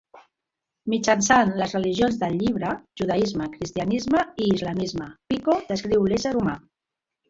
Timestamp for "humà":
6.45-6.63